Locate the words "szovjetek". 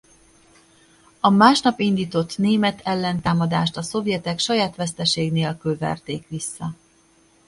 3.81-4.39